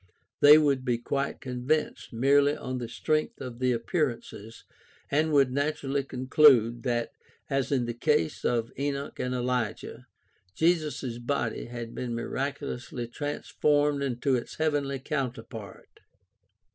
They 0.39 0.57
would 0.57 0.83
be 0.83 0.97
quite 0.97 1.39
convinced 1.41 2.11
merely 2.11 2.57
on 2.57 2.79
the 2.79 2.89
strength 2.89 3.39
of 3.39 3.59
the 3.59 3.71
appearances, 3.71 4.63
and 5.11 5.31
would 5.31 5.51
naturally 5.51 6.03
conclude 6.03 6.81
that, 6.81 7.11
as 7.51 7.71
in 7.71 7.85
the 7.85 7.93
case 7.93 8.43
of 8.43 8.71
Enoch 8.79 9.19
and 9.19 9.35
Elijah, 9.35 10.07
Jesus' 10.55 11.19
body 11.19 11.65
had 11.65 11.93
been 11.93 12.15
miraculously 12.15 13.07
transformed 13.07 14.01
into 14.01 14.33
its 14.35 14.55
heavenly 14.55 14.97
counterpart. 14.97 15.99